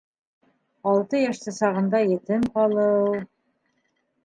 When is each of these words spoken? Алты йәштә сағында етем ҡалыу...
Алты 0.91 1.21
йәштә 1.25 1.53
сағында 1.59 2.03
етем 2.15 2.49
ҡалыу... 2.57 3.15